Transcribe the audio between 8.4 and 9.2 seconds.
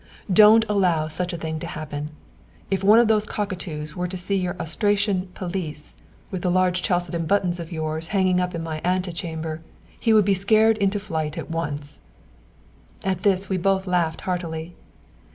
in my ante